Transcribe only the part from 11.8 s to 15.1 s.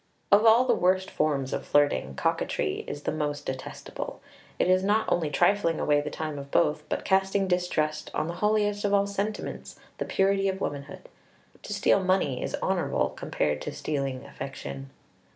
money is honorable compared to stealing affection.